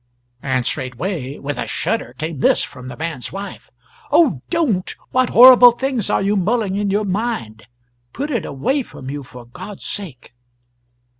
[0.41, 3.69] And straightway with a shudder came this, from the man's wife:
[4.11, 4.89] "Oh, don't!
[5.11, 7.67] What horrible thing are you mulling in your mind?
[8.11, 10.33] Put it away from you, for God's sake!"